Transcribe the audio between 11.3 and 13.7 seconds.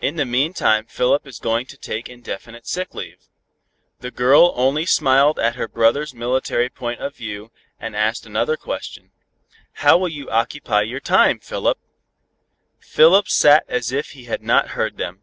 Philip?" Philip sat